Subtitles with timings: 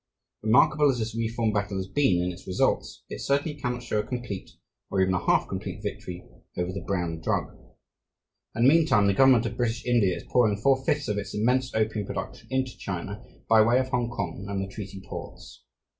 [0.41, 4.03] Remarkable as this reform battle has been in its results, it certainly cannot show a
[4.03, 4.49] complete,
[4.89, 6.27] or even a half complete, victory
[6.57, 7.55] over the brown drug.
[8.55, 12.07] And meantime the government of British India is pouring four fifths of its immense opium
[12.07, 15.65] production into China by way of Hongkong and the treaty ports.